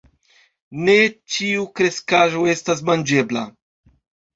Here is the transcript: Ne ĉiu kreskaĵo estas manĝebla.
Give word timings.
Ne 0.87 0.95
ĉiu 1.35 1.67
kreskaĵo 1.81 2.49
estas 2.59 2.87
manĝebla. 2.93 3.51